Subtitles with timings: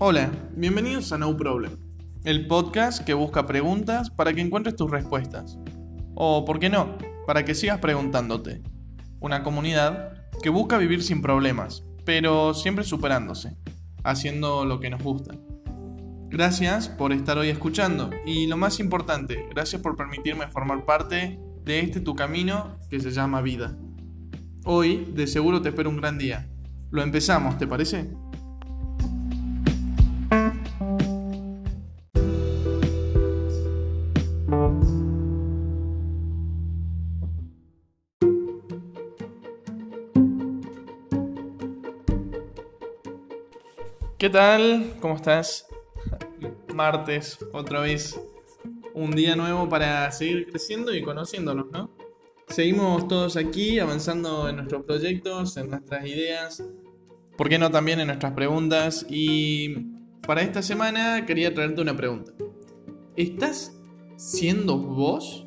[0.00, 1.72] Hola, bienvenidos a No Problem,
[2.22, 5.58] el podcast que busca preguntas para que encuentres tus respuestas.
[6.14, 8.62] O, ¿por qué no?, para que sigas preguntándote.
[9.18, 13.56] Una comunidad que busca vivir sin problemas, pero siempre superándose,
[14.04, 15.34] haciendo lo que nos gusta.
[16.28, 21.80] Gracias por estar hoy escuchando y lo más importante, gracias por permitirme formar parte de
[21.80, 23.76] este tu camino que se llama vida.
[24.64, 26.48] Hoy de seguro te espero un gran día.
[26.92, 28.08] Lo empezamos, ¿te parece?
[44.18, 44.94] ¿Qué tal?
[45.00, 45.68] ¿Cómo estás?
[46.74, 48.20] Martes, otra vez.
[48.92, 51.94] Un día nuevo para seguir creciendo y conociéndonos, ¿no?
[52.48, 56.64] Seguimos todos aquí avanzando en nuestros proyectos, en nuestras ideas,
[57.36, 59.06] ¿por qué no también en nuestras preguntas?
[59.08, 59.86] Y
[60.26, 62.32] para esta semana quería traerte una pregunta.
[63.14, 63.80] ¿Estás
[64.16, 65.46] siendo vos?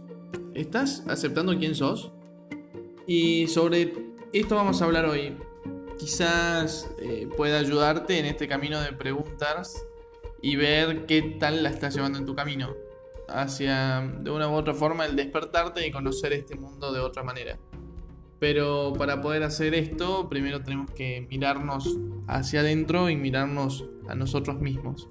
[0.54, 2.14] ¿Estás aceptando quién sos?
[3.06, 3.94] Y sobre
[4.32, 5.36] esto vamos a hablar hoy
[6.02, 9.86] quizás eh, pueda ayudarte en este camino de preguntas
[10.42, 12.74] y ver qué tal la estás llevando en tu camino
[13.30, 17.60] hacia, de una u otra forma, el despertarte y conocer este mundo de otra manera.
[18.40, 24.60] Pero para poder hacer esto, primero tenemos que mirarnos hacia adentro y mirarnos a nosotros
[24.60, 25.08] mismos.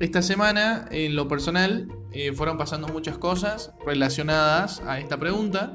[0.00, 5.74] Esta semana, en lo personal, eh, fueron pasando muchas cosas relacionadas a esta pregunta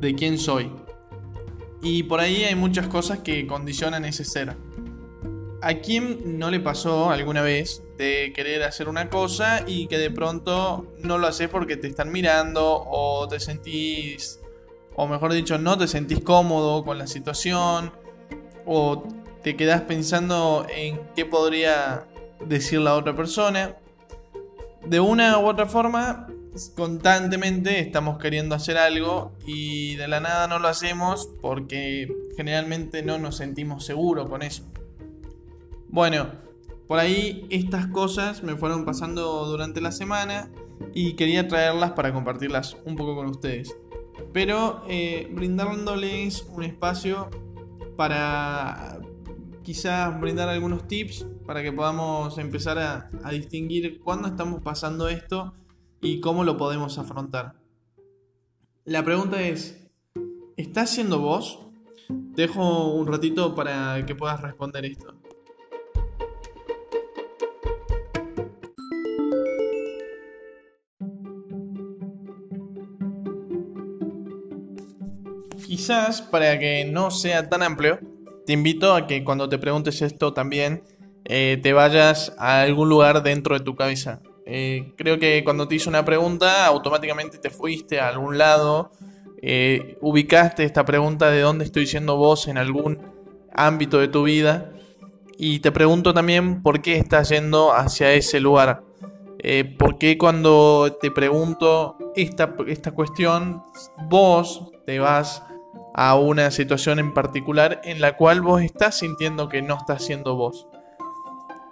[0.00, 0.70] de quién soy.
[1.82, 4.56] Y por ahí hay muchas cosas que condicionan ese ser.
[5.60, 10.10] ¿A quién no le pasó alguna vez de querer hacer una cosa y que de
[10.10, 14.40] pronto no lo haces porque te están mirando o te sentís,
[14.94, 17.92] o mejor dicho, no te sentís cómodo con la situación
[18.66, 19.04] o
[19.42, 22.06] te quedás pensando en qué podría
[22.46, 23.76] decir la otra persona?
[24.84, 26.28] De una u otra forma,
[26.74, 33.18] constantemente estamos queriendo hacer algo y de la nada no lo hacemos porque generalmente no
[33.18, 34.64] nos sentimos seguros con eso.
[35.88, 36.30] Bueno,
[36.86, 40.50] por ahí estas cosas me fueron pasando durante la semana
[40.94, 43.74] y quería traerlas para compartirlas un poco con ustedes.
[44.32, 47.30] Pero eh, brindándoles un espacio
[47.96, 48.98] para
[49.62, 55.54] quizás brindar algunos tips para que podamos empezar a, a distinguir cuándo estamos pasando esto
[56.02, 57.54] y cómo lo podemos afrontar.
[58.84, 59.88] La pregunta es,
[60.56, 61.60] ¿estás siendo vos?
[62.08, 65.14] dejo un ratito para que puedas responder esto.
[75.66, 77.98] Quizás para que no sea tan amplio,
[78.46, 80.82] te invito a que cuando te preguntes esto también
[81.24, 84.20] eh, te vayas a algún lugar dentro de tu cabeza.
[84.54, 88.92] Eh, creo que cuando te hice una pregunta, automáticamente te fuiste a algún lado,
[89.40, 92.98] eh, ubicaste esta pregunta de dónde estoy siendo vos en algún
[93.54, 94.70] ámbito de tu vida.
[95.38, 98.82] Y te pregunto también por qué estás yendo hacia ese lugar.
[99.38, 103.62] Eh, ¿Por qué cuando te pregunto esta, esta cuestión,
[104.10, 105.42] vos te vas
[105.94, 110.36] a una situación en particular en la cual vos estás sintiendo que no estás siendo
[110.36, 110.68] vos?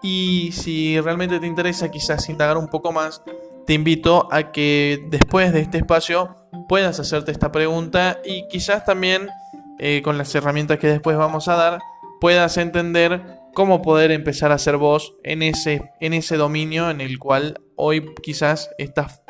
[0.03, 3.22] Y si realmente te interesa quizás indagar un poco más,
[3.66, 6.37] te invito a que después de este espacio
[6.69, 9.28] puedas hacerte esta pregunta y quizás también
[9.78, 11.78] eh, con las herramientas que después vamos a dar
[12.21, 17.19] puedas entender cómo poder empezar a ser vos en ese, en ese dominio en el
[17.19, 19.22] cual hoy quizás estás,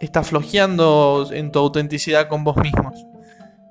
[0.00, 2.94] estás flojeando en tu autenticidad con vos mismos.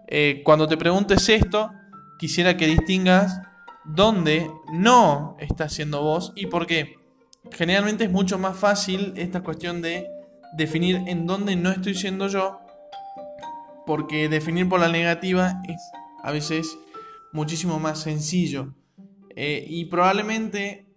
[0.07, 1.71] Eh, cuando te preguntes esto,
[2.19, 3.39] quisiera que distingas
[3.85, 6.97] dónde no estás siendo vos y por qué.
[7.51, 10.07] Generalmente es mucho más fácil esta cuestión de
[10.57, 12.59] definir en dónde no estoy siendo yo,
[13.85, 15.81] porque definir por la negativa es
[16.23, 16.77] a veces
[17.33, 18.73] muchísimo más sencillo.
[19.35, 20.87] Eh, y probablemente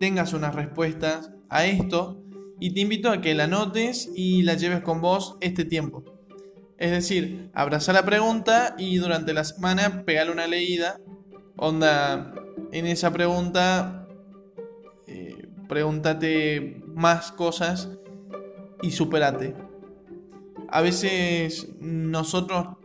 [0.00, 2.20] tengas unas respuestas a esto
[2.60, 6.04] y te invito a que la notes y la lleves con vos este tiempo.
[6.76, 11.00] Es decir, abraza la pregunta y durante la semana pegale una leída
[11.56, 12.34] Onda,
[12.72, 14.08] en esa pregunta,
[15.06, 17.90] eh, pregúntate más cosas
[18.82, 19.54] y superate.
[20.68, 22.76] A veces nosotros,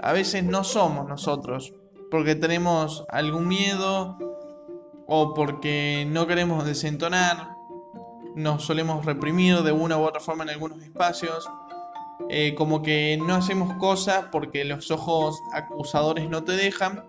[0.00, 1.74] a veces no somos nosotros,
[2.10, 4.16] porque tenemos algún miedo
[5.08, 7.50] o porque no queremos desentonar,
[8.36, 11.50] nos solemos reprimir de una u otra forma en algunos espacios
[12.28, 17.04] eh, como que no hacemos cosas porque los ojos acusadores no te dejan.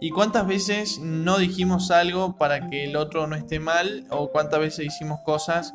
[0.00, 4.06] ¿Y cuántas veces no dijimos algo para que el otro no esté mal?
[4.10, 5.72] ¿O cuántas veces hicimos cosas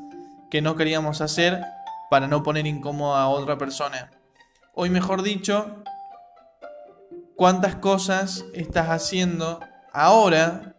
[0.51, 1.61] que no queríamos hacer
[2.09, 4.11] para no poner incómoda a otra persona?
[4.73, 5.83] Hoy mejor dicho,
[7.35, 9.59] ¿cuántas cosas estás haciendo
[9.93, 10.75] ahora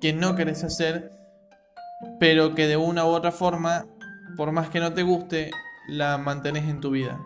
[0.00, 1.12] que no querés hacer,
[2.20, 3.86] pero que de una u otra forma,
[4.36, 5.50] por más que no te guste,
[5.88, 7.24] la mantenés en tu vida?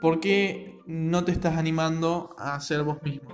[0.00, 3.30] ¿Por qué no te estás animando a ser vos mismo?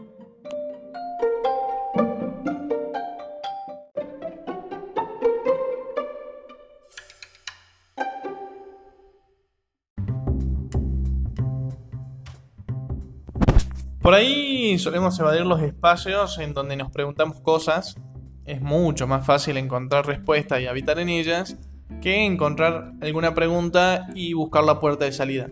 [14.01, 17.97] Por ahí solemos evadir los espacios en donde nos preguntamos cosas.
[18.45, 21.57] Es mucho más fácil encontrar respuestas y habitar en ellas
[22.01, 25.49] que encontrar alguna pregunta y buscar la puerta de salida.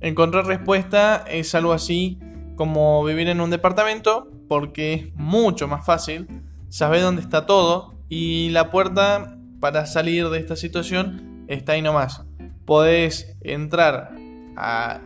[0.00, 2.18] Encontrar respuesta es algo así
[2.56, 6.26] como vivir en un departamento porque es mucho más fácil,
[6.68, 12.22] saber dónde está todo y la puerta para salir de esta situación está ahí nomás.
[12.64, 14.14] Podés entrar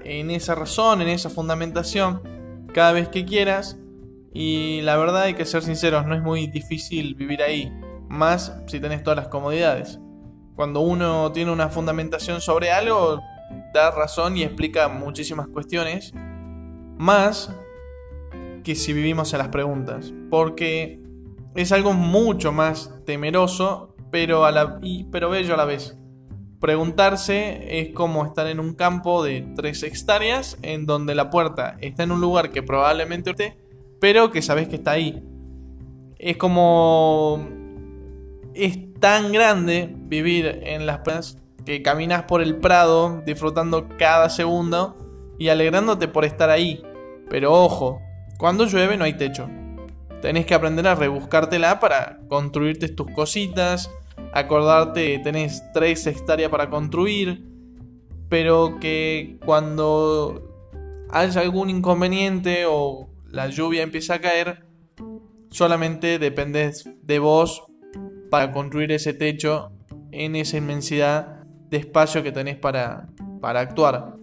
[0.05, 2.23] en esa razón, en esa fundamentación
[2.73, 3.79] cada vez que quieras.
[4.33, 7.73] Y la verdad hay que ser sinceros, no es muy difícil vivir ahí,
[8.09, 9.99] más si tenés todas las comodidades.
[10.57, 13.21] Cuando uno tiene una fundamentación sobre algo,
[13.75, 16.15] da razón y explica muchísimas cuestiones,
[16.97, 17.55] más
[18.65, 21.01] que si vivimos en las preguntas, porque
[21.55, 24.81] es algo mucho más temeroso, pero, a la,
[25.13, 25.99] pero bello a la vez.
[26.59, 32.03] Preguntarse es como estar en un campo de 3 hectáreas en donde la puerta está
[32.03, 33.59] en un lugar que probablemente esté,
[34.01, 35.23] pero que sabes que está ahí.
[36.19, 37.47] Es como...
[38.55, 41.01] Es tan grande vivir en las
[41.65, 44.97] que caminas por el prado disfrutando cada segundo
[45.39, 46.83] y alegrándote por estar ahí.
[47.29, 48.01] Pero ojo,
[48.39, 49.49] cuando llueve no hay techo.
[50.23, 53.91] Tenés que aprender a rebuscártela para construirte tus cositas,
[54.33, 57.45] acordarte, tenés 3 hectáreas para construir,
[58.29, 60.55] pero que cuando
[61.11, 64.67] haya algún inconveniente o la lluvia empieza a caer,
[65.51, 67.65] solamente dependes de vos
[68.31, 69.73] para construir ese techo
[70.13, 73.09] en esa inmensidad de espacio que tenés para,
[73.41, 74.17] para actuar.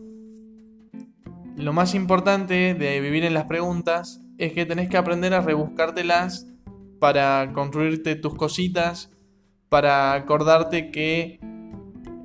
[1.55, 6.47] Lo más importante de vivir en las preguntas es que tenés que aprender a rebuscártelas
[6.99, 9.09] para construirte tus cositas
[9.73, 11.39] para acordarte que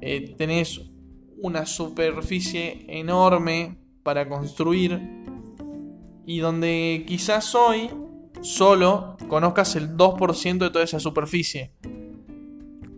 [0.02, 0.82] eh, tenés
[1.38, 5.00] una superficie enorme para construir
[6.26, 7.88] y donde quizás hoy
[8.40, 11.72] solo conozcas el 2% de toda esa superficie.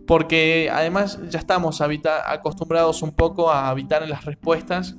[0.07, 4.95] Porque además ya estamos acostumbrados un poco a habitar en las respuestas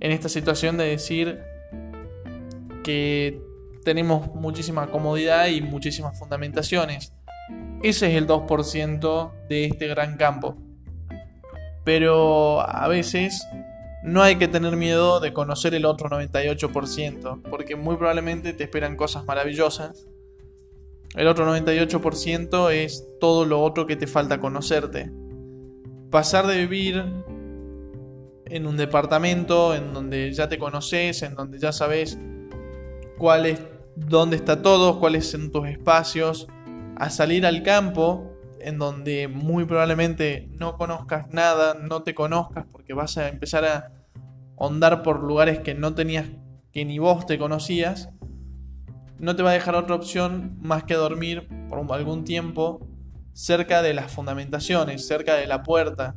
[0.00, 1.40] en esta situación de decir
[2.82, 3.40] que
[3.84, 7.12] tenemos muchísima comodidad y muchísimas fundamentaciones.
[7.82, 10.56] Ese es el 2% de este gran campo.
[11.84, 13.46] Pero a veces
[14.04, 18.96] no hay que tener miedo de conocer el otro 98%, porque muy probablemente te esperan
[18.96, 20.06] cosas maravillosas.
[21.14, 25.10] El otro 98% es todo lo otro que te falta conocerte.
[26.10, 27.02] Pasar de vivir
[28.44, 32.18] en un departamento en donde ya te conoces, en donde ya sabes
[33.16, 33.62] cuál es,
[33.96, 36.46] dónde está todo, cuáles son tus espacios,
[36.96, 38.33] a salir al campo
[38.64, 43.92] en donde muy probablemente no conozcas nada, no te conozcas porque vas a empezar a
[44.56, 46.26] ondar por lugares que no tenías,
[46.72, 48.10] que ni vos te conocías,
[49.18, 52.86] no te va a dejar otra opción más que dormir por algún tiempo
[53.32, 56.16] cerca de las fundamentaciones, cerca de la puerta.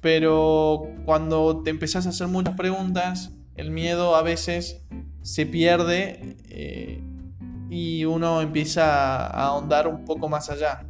[0.00, 4.84] Pero cuando te empezás a hacer muchas preguntas, el miedo a veces
[5.22, 7.02] se pierde eh,
[7.70, 10.84] y uno empieza a ahondar un poco más allá.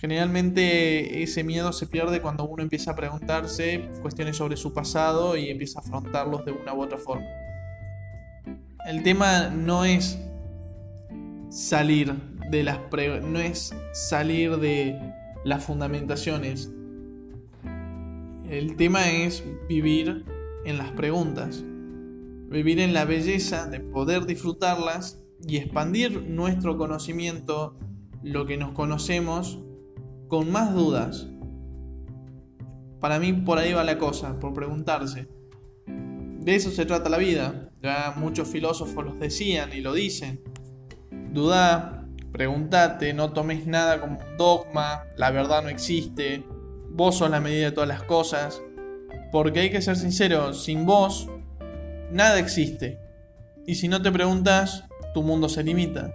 [0.00, 5.50] Generalmente ese miedo se pierde cuando uno empieza a preguntarse cuestiones sobre su pasado y
[5.50, 7.26] empieza a afrontarlos de una u otra forma.
[8.86, 10.16] El tema no es
[11.50, 12.14] salir
[12.48, 12.78] de las
[13.22, 14.96] no es salir de
[15.44, 16.70] las fundamentaciones.
[18.48, 20.24] El tema es vivir
[20.64, 21.64] en las preguntas.
[22.50, 27.76] Vivir en la belleza de poder disfrutarlas y expandir nuestro conocimiento,
[28.22, 29.58] lo que nos conocemos,
[30.28, 31.26] con más dudas.
[33.00, 35.28] Para mí por ahí va la cosa, por preguntarse.
[35.86, 37.70] De eso se trata la vida.
[37.82, 40.42] Ya muchos filósofos los decían y lo dicen.
[41.32, 46.44] Duda, pregúntate, no tomes nada como un dogma, la verdad no existe,
[46.90, 48.62] vos sos la medida de todas las cosas.
[49.30, 51.28] Porque hay que ser sincero, sin vos,
[52.10, 52.98] nada existe.
[53.66, 56.12] Y si no te preguntas, tu mundo se limita.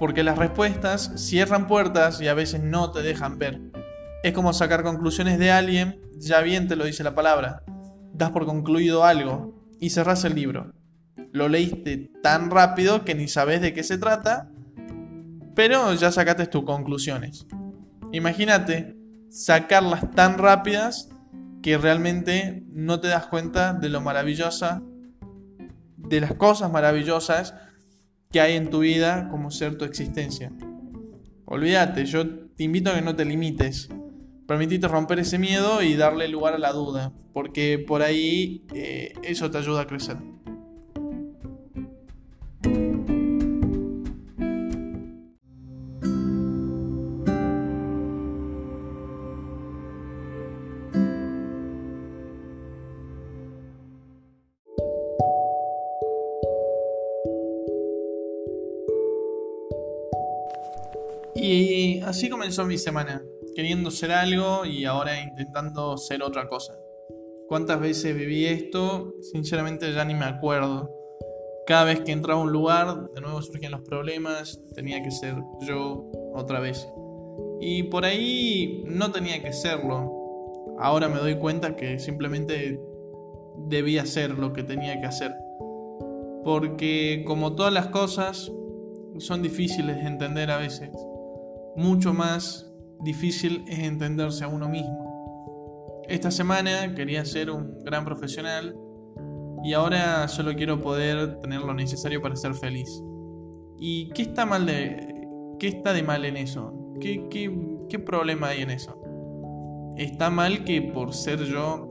[0.00, 3.60] Porque las respuestas cierran puertas y a veces no te dejan ver.
[4.22, 7.64] Es como sacar conclusiones de alguien, ya bien te lo dice la palabra.
[8.14, 10.72] Das por concluido algo y cerrás el libro.
[11.32, 14.50] Lo leíste tan rápido que ni sabes de qué se trata,
[15.54, 17.46] pero ya sacaste tus conclusiones.
[18.10, 18.96] Imagínate
[19.28, 21.10] sacarlas tan rápidas
[21.62, 24.80] que realmente no te das cuenta de lo maravillosa,
[25.98, 27.54] de las cosas maravillosas
[28.30, 30.52] que hay en tu vida como ser tu existencia.
[31.44, 33.88] Olvídate, yo te invito a que no te limites.
[34.46, 39.50] Permitite romper ese miedo y darle lugar a la duda, porque por ahí eh, eso
[39.50, 40.16] te ayuda a crecer.
[61.42, 63.22] Y así comenzó mi semana,
[63.56, 66.74] queriendo ser algo y ahora intentando ser otra cosa.
[67.48, 69.14] ¿Cuántas veces viví esto?
[69.22, 70.90] Sinceramente ya ni me acuerdo.
[71.66, 75.34] Cada vez que entraba a un lugar, de nuevo surgían los problemas, tenía que ser
[75.62, 76.04] yo
[76.34, 76.86] otra vez.
[77.58, 80.12] Y por ahí no tenía que serlo.
[80.78, 82.78] Ahora me doy cuenta que simplemente
[83.66, 85.32] debía hacer lo que tenía que hacer.
[86.44, 88.52] Porque como todas las cosas,
[89.16, 90.90] son difíciles de entender a veces
[91.76, 92.70] mucho más
[93.02, 96.02] difícil es entenderse a uno mismo.
[96.08, 98.76] Esta semana quería ser un gran profesional
[99.62, 103.02] y ahora solo quiero poder tener lo necesario para ser feliz.
[103.78, 105.26] ¿Y qué está mal de
[105.58, 106.94] qué está de mal en eso?
[107.00, 107.54] ¿Qué, qué,
[107.88, 109.00] qué problema hay en eso?
[109.96, 111.86] ¿Está mal que por ser yo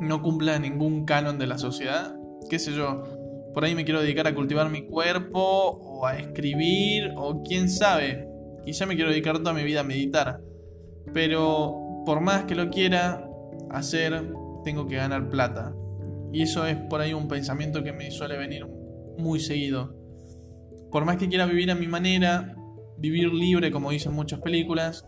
[0.00, 2.16] no cumpla ningún canon de la sociedad?
[2.48, 3.02] ¿Qué sé yo?
[3.52, 8.28] Por ahí me quiero dedicar a cultivar mi cuerpo o a escribir o quién sabe
[8.64, 10.40] Quizá me quiero dedicar toda mi vida a meditar.
[11.12, 13.28] Pero por más que lo quiera
[13.70, 14.32] hacer,
[14.64, 15.74] tengo que ganar plata.
[16.32, 18.66] Y eso es por ahí un pensamiento que me suele venir
[19.18, 19.94] muy seguido.
[20.90, 22.56] Por más que quiera vivir a mi manera,
[22.98, 25.06] vivir libre como dicen muchas películas,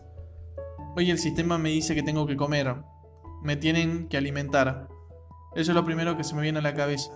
[0.95, 2.75] hoy el sistema me dice que tengo que comer,
[3.43, 4.87] me tienen que alimentar.
[5.55, 7.11] Eso es lo primero que se me viene a la cabeza.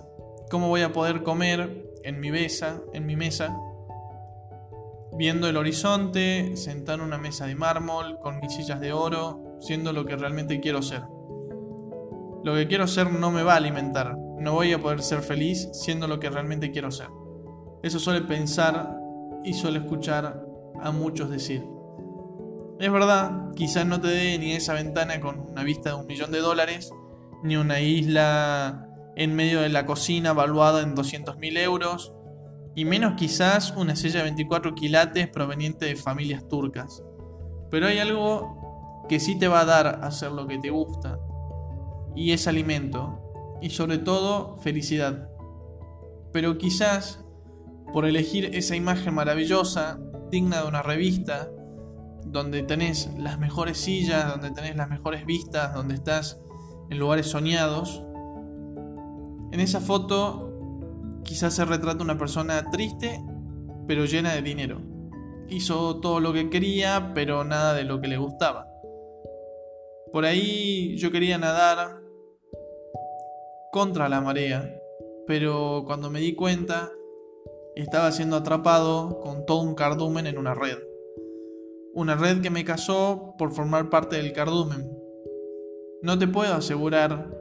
[0.50, 3.57] ¿Cómo voy a poder comer en mi mesa, en mi mesa,
[5.13, 9.94] viendo el horizonte, sentado en una mesa de mármol, con mis sillas de oro, siendo
[9.94, 11.03] lo que realmente quiero ser.
[12.44, 15.70] Lo que quiero ser no me va a alimentar, no voy a poder ser feliz
[15.74, 17.08] siendo lo que realmente quiero ser.
[17.84, 18.98] Eso suele pensar
[19.44, 20.44] y suele escuchar
[20.82, 21.63] a muchos decir.
[22.80, 26.32] Es verdad, quizás no te dé ni esa ventana con una vista de un millón
[26.32, 26.91] de dólares,
[27.44, 32.13] ni una isla en medio de la cocina valuada en 200 mil euros,
[32.75, 37.04] y menos quizás una silla de 24 quilates proveniente de familias turcas.
[37.70, 41.20] Pero hay algo que sí te va a dar hacer lo que te gusta,
[42.16, 45.30] y es alimento, y sobre todo felicidad.
[46.32, 47.24] Pero quizás,
[47.94, 50.00] por elegir esa imagen maravillosa,
[50.30, 51.50] digna de una revista,
[52.25, 56.40] donde tenés las mejores sillas, donde tenés las mejores vistas, donde estás
[56.90, 58.04] en lugares soñados,
[59.51, 60.50] en esa foto
[61.32, 63.24] Quizás se retrata una persona triste,
[63.88, 64.82] pero llena de dinero.
[65.48, 68.68] Hizo todo lo que quería, pero nada de lo que le gustaba.
[70.12, 72.02] Por ahí yo quería nadar
[73.72, 74.78] contra la marea,
[75.26, 76.92] pero cuando me di cuenta,
[77.78, 80.80] estaba siendo atrapado con todo un cardumen en una red.
[81.94, 84.92] Una red que me casó por formar parte del cardumen.
[86.02, 87.34] No te puedo asegurar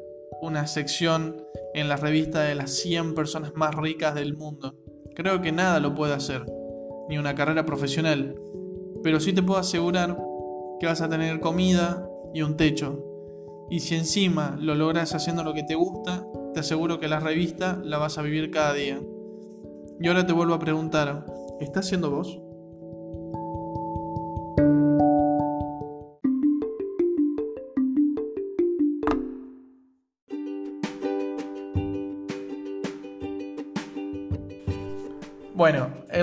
[0.42, 4.76] una sección en la revista de las 100 personas más ricas del mundo.
[5.14, 6.44] Creo que nada lo puede hacer,
[7.08, 8.34] ni una carrera profesional,
[9.02, 10.16] pero sí te puedo asegurar
[10.78, 13.04] que vas a tener comida y un techo.
[13.70, 17.80] Y si encima lo logras haciendo lo que te gusta, te aseguro que la revista
[17.84, 19.00] la vas a vivir cada día.
[20.00, 21.26] Y ahora te vuelvo a preguntar,
[21.60, 22.40] ¿estás siendo vos?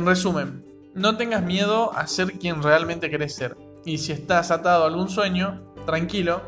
[0.08, 3.56] Resumen, no tengas miedo a ser quien realmente querés ser.
[3.86, 6.42] Y si estás atado a algún sueño, tranquilo,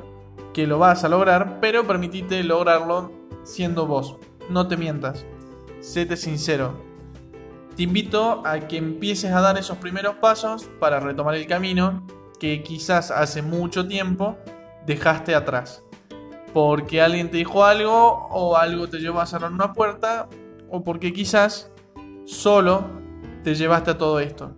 [0.54, 3.12] que lo vas a lograr, pero permitite lograrlo
[3.44, 4.16] siendo vos.
[4.50, 5.26] No te mientas.
[5.82, 6.82] Séte sincero.
[7.76, 12.06] Te invito a que empieces a dar esos primeros pasos para retomar el camino
[12.40, 14.38] que quizás hace mucho tiempo
[14.86, 15.84] dejaste atrás.
[16.54, 20.28] Porque alguien te dijo algo o algo te llevó a cerrar una puerta
[20.70, 21.72] o porque quizás
[22.26, 22.86] solo
[23.44, 24.56] te llevaste a todo esto.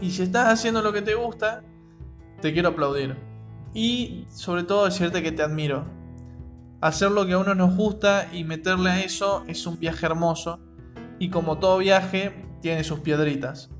[0.00, 1.62] Y si estás haciendo lo que te gusta,
[2.40, 3.16] te quiero aplaudir.
[3.74, 5.84] Y sobre todo decirte que te admiro.
[6.80, 10.60] Hacer lo que a uno nos gusta y meterle a eso es un viaje hermoso.
[11.18, 13.70] Y como todo viaje, tiene sus piedritas.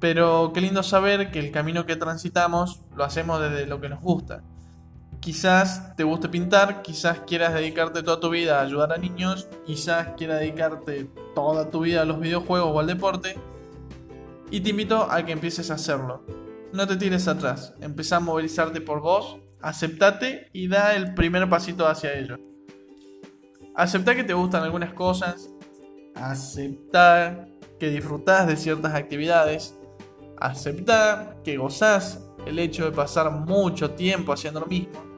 [0.00, 4.00] Pero qué lindo saber que el camino que transitamos lo hacemos desde lo que nos
[4.00, 4.42] gusta.
[5.22, 10.08] Quizás te guste pintar, quizás quieras dedicarte toda tu vida a ayudar a niños, quizás
[10.16, 13.38] quieras dedicarte toda tu vida a los videojuegos o al deporte.
[14.50, 16.26] Y te invito a que empieces a hacerlo.
[16.72, 21.86] No te tires atrás, empezá a movilizarte por vos, aceptate y da el primer pasito
[21.86, 22.36] hacia ello.
[23.76, 25.50] Acepta que te gustan algunas cosas,
[26.16, 27.46] acepta
[27.78, 29.78] que disfrutás de ciertas actividades,
[30.40, 35.11] acepta que gozás el hecho de pasar mucho tiempo haciendo lo mismo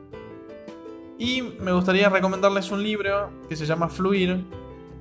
[1.25, 4.45] y me gustaría recomendarles un libro que se llama Fluir,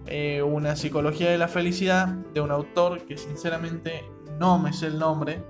[0.06, 4.06] eh, una psicología de la felicidad, de un autor que sinceramente
[4.39, 5.44] no me sé el nombre.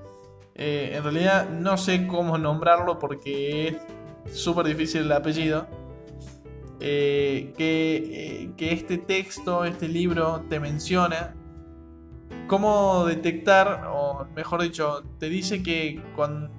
[0.55, 3.67] Eh, en realidad no sé cómo nombrarlo porque
[4.25, 5.67] es súper difícil el apellido.
[6.79, 11.35] Eh, que, que este texto, este libro te menciona
[12.47, 16.49] cómo detectar, o mejor dicho, te dice que cuando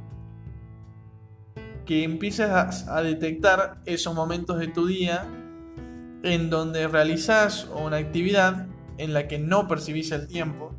[1.85, 5.27] que empieces a, detectar esos momentos de tu día
[6.23, 8.67] en donde realizas una actividad
[8.99, 10.73] en la que no percibís el tiempo.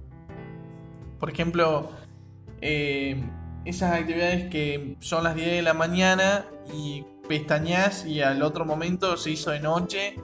[1.20, 1.92] Por ejemplo,
[2.62, 3.24] eh,
[3.66, 9.18] esas actividades que son las 10 de la mañana y pestañas y al otro momento
[9.18, 10.16] se hizo de noche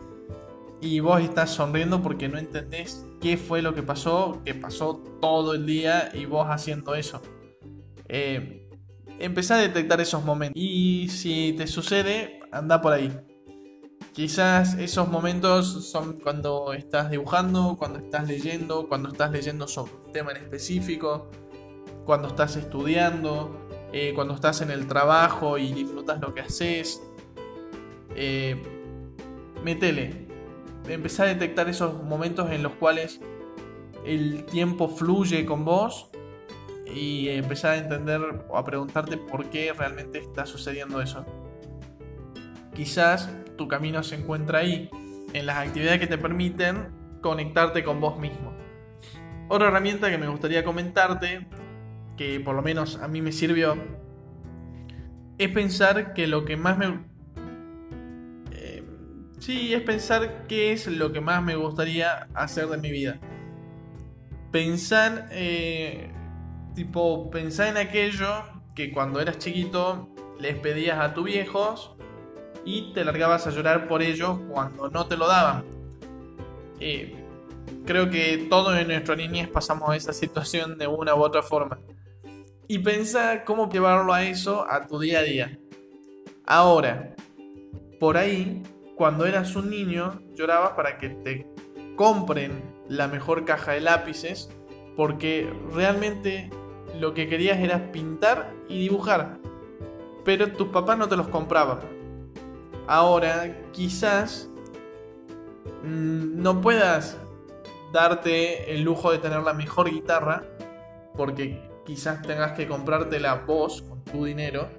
[0.82, 5.54] y vos estás sonriendo porque no entendés qué fue lo que pasó, que pasó todo
[5.54, 7.22] el día y vos haciendo eso.
[8.08, 8.61] Eh,
[9.22, 10.62] empezá a detectar esos momentos.
[10.62, 13.12] Y si te sucede, anda por ahí.
[14.14, 20.12] Quizás esos momentos son cuando estás dibujando, cuando estás leyendo, cuando estás leyendo sobre un
[20.12, 21.30] tema en específico,
[22.06, 27.02] cuando estás estudiando, eh, cuando estás en el trabajo y disfrutas lo que haces.
[28.16, 28.62] Eh,
[29.64, 30.28] metele.
[30.88, 33.22] Empezá a detectar esos momentos en los cuales
[34.06, 36.11] el tiempo fluye con vos
[36.94, 41.26] y empezar a entender o a preguntarte por qué realmente está sucediendo eso.
[42.74, 44.90] Quizás tu camino se encuentra ahí,
[45.34, 46.90] en las actividades que te permiten
[47.22, 48.54] conectarte con vos mismo.
[49.48, 51.48] Otra herramienta que me gustaría comentarte,
[52.18, 53.78] que por lo menos a mí me sirvió,
[55.38, 57.00] es pensar que lo que más me...
[58.52, 58.84] Eh,
[59.40, 63.20] sí, es pensar qué es lo que más me gustaría hacer de mi vida.
[64.52, 66.12] Pensar eh,
[66.76, 68.44] Tipo, pensá en aquello
[68.76, 71.96] que cuando eras chiquito les pedías a tus viejos
[72.66, 75.66] y te largabas a llorar por ellos cuando no te lo daban.
[76.80, 77.16] Eh,
[77.86, 81.80] creo que todos en nuestra niñez pasamos esa situación de una u otra forma.
[82.68, 85.60] Y pensá cómo llevarlo a eso a tu día a día.
[86.46, 87.16] Ahora,
[88.00, 88.64] por ahí,
[88.96, 91.48] cuando eras un niño, llorabas para que te
[91.96, 94.50] compren la mejor caja de lápices
[94.96, 96.50] porque realmente
[97.00, 99.38] lo que querías era pintar y dibujar,
[100.24, 101.80] pero tus papás no te los compraban.
[102.88, 104.50] Ahora quizás
[105.84, 107.18] mm, no puedas
[107.92, 110.44] darte el lujo de tener la mejor guitarra,
[111.16, 114.70] porque quizás tengas que comprarte la voz con tu dinero.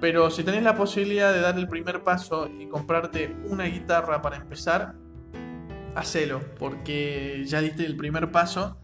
[0.00, 4.36] Pero si tenés la posibilidad de dar el primer paso y comprarte una guitarra para
[4.36, 4.94] empezar,
[5.94, 8.78] hacelo, porque ya diste el primer paso,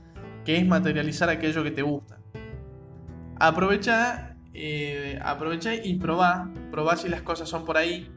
[0.44, 2.17] que es materializar aquello que te gusta.
[3.40, 6.50] Aprovecha, eh, aprovecha y probá.
[6.72, 8.10] Probá si las cosas son por ahí.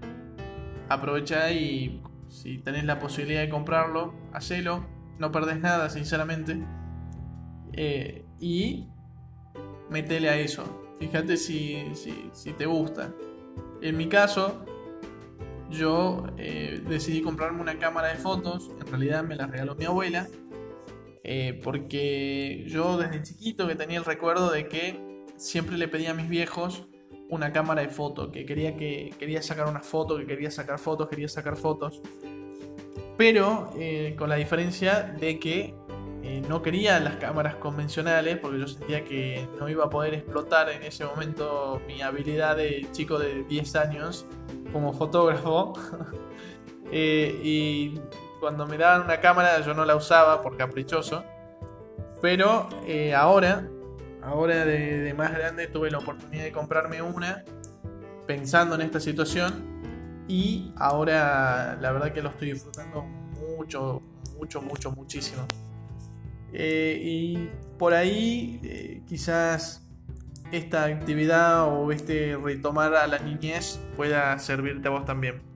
[0.90, 4.86] Aprovecha y si tenés la posibilidad de comprarlo, hacelo.
[5.20, 6.60] No perdés nada, sinceramente.
[7.74, 8.88] Eh, y
[9.92, 10.64] metele a eso.
[11.00, 13.14] Fíjate si, si, te gusta.
[13.82, 14.66] En mi caso,
[15.70, 18.72] yo eh, decidí comprarme una cámara de fotos.
[18.80, 20.28] En realidad me la regaló mi abuela.
[21.64, 25.11] porque yo desde chiquito que tenía el recuerdo de que
[25.42, 26.86] siempre le pedía a mis viejos
[27.30, 31.10] una cámara de foto, que quería, que quería sacar una foto, que quería sacar fotos,
[31.10, 32.02] quería sacar fotos.
[33.18, 35.74] Pero eh, con la diferencia de que
[36.24, 40.70] eh, no quería las cámaras convencionales porque yo sentía que no iba a poder explotar
[40.70, 44.26] en ese momento mi habilidad de chico de 10 años
[44.72, 45.74] como fotógrafo.
[46.94, 48.02] Eh, y
[48.42, 51.24] cuando me daban una cámara yo no la usaba por caprichoso.
[52.22, 52.68] Pero
[53.16, 53.70] ahora
[54.24, 57.44] ahora de, más grande tuve la oportunidad de comprarme una
[58.28, 64.02] pensando en esta situación y ahora la verdad que lo estoy disfrutando mucho,
[64.38, 65.46] mucho, mucho, muchísimo.
[66.54, 69.88] Eh, y por ahí eh, quizás
[70.52, 75.51] esta actividad o este retomar a la niñez pueda servirte a vos también.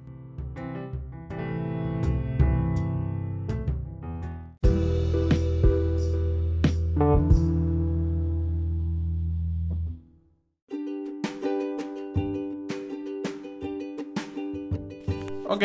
[15.47, 15.63] Ok,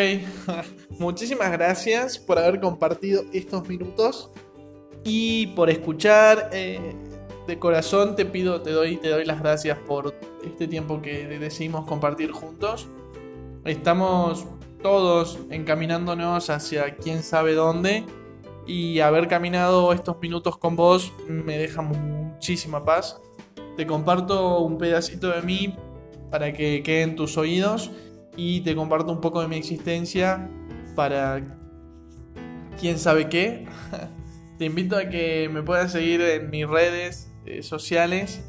[0.98, 4.30] muchísimas gracias por haber compartido estos minutos
[5.04, 6.50] y por escuchar.
[6.52, 6.94] Eh,
[7.46, 10.14] de corazón te pido, te doy, te doy las gracias por
[10.44, 12.88] este tiempo que decidimos compartir juntos.
[13.64, 14.44] Estamos
[14.82, 18.04] todos encaminándonos hacia quién sabe dónde
[18.66, 23.18] y haber caminado estos minutos con vos me deja muchísima paz.
[23.78, 25.74] Te comparto un pedacito de mí
[26.30, 27.90] para que quede en tus oídos
[28.42, 30.48] y te comparto un poco de mi existencia
[30.96, 31.42] para
[32.80, 33.66] quién sabe qué.
[34.58, 38.42] te invito a que me puedas seguir en mis redes eh, sociales.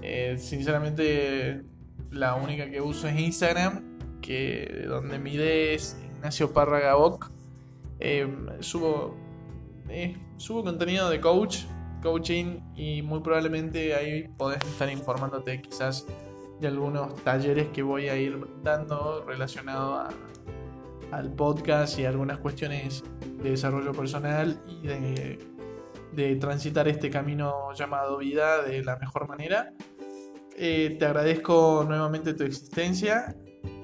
[0.00, 1.62] Eh, sinceramente,
[2.10, 6.80] la única que uso es Instagram, que donde mi ID es Ignacio Parra.
[8.00, 9.14] Em, subo,
[9.90, 11.64] eh, subo contenido de coach,
[12.02, 16.06] coaching y muy probablemente ahí podés estar informándote quizás
[16.60, 20.08] de algunos talleres que voy a ir brindando relacionado
[21.10, 23.04] al podcast y algunas cuestiones
[23.42, 25.54] de desarrollo personal y de
[26.14, 29.72] de transitar este camino llamado vida de la mejor manera.
[30.56, 33.36] Eh, te agradezco nuevamente tu existencia.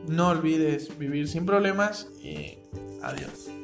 [0.06, 2.58] No olvides vivir sin problemas y
[3.02, 3.59] adiós.